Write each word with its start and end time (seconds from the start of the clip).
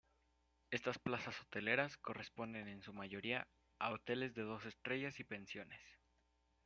Estas 0.71 0.97
plazas 0.97 1.39
hoteleras 1.41 1.95
corresponden 1.97 2.67
en 2.67 2.81
su 2.81 2.91
mayoría 2.91 3.47
a 3.79 3.91
hoteles 3.91 4.33
de 4.33 4.41
dos 4.41 4.65
estrellas 4.65 5.19
y 5.19 5.23
pensiones. 5.23 5.79